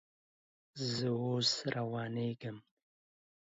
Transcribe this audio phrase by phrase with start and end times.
[0.93, 2.57] زه اوس روانېږم